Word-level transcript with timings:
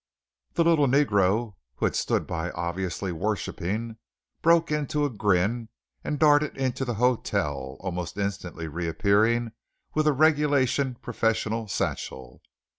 The 0.53 0.63
little 0.63 0.87
negro, 0.87 1.57
who 1.75 1.85
had 1.85 1.95
stood 1.95 2.25
by 2.25 2.49
obviously 2.53 3.11
worshipping, 3.11 3.97
broke 4.41 4.71
into 4.71 5.05
a 5.05 5.11
grin 5.11 5.69
and 6.03 6.17
darted 6.17 6.57
into 6.57 6.83
the 6.85 6.95
hotel, 6.95 7.77
almost 7.81 8.17
instantly 8.17 8.67
reappearing 8.67 9.51
with 9.93 10.07
a 10.07 10.13
regulation 10.13 10.95
professional 10.95 11.67
satchel. 11.67 12.41